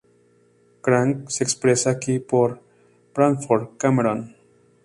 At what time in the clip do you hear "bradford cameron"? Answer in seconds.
3.13-4.35